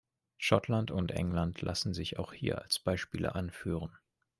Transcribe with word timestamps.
Schottland 0.39 0.89
und 0.89 1.11
England 1.11 1.61
lassen 1.61 1.93
sich 1.93 2.17
auch 2.17 2.33
hier 2.33 2.59
als 2.59 2.79
Beispiele 2.79 3.35
anführen. 3.35 3.95